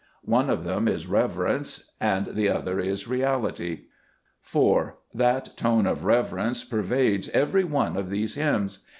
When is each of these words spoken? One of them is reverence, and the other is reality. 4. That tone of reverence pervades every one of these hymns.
One 0.25 0.49
of 0.49 0.63
them 0.63 0.87
is 0.87 1.05
reverence, 1.05 1.91
and 1.99 2.29
the 2.33 2.49
other 2.49 2.79
is 2.79 3.07
reality. 3.07 3.81
4. 4.39 4.97
That 5.13 5.55
tone 5.55 5.85
of 5.85 6.05
reverence 6.05 6.63
pervades 6.63 7.29
every 7.29 7.63
one 7.65 7.95
of 7.95 8.09
these 8.09 8.33
hymns. 8.33 8.79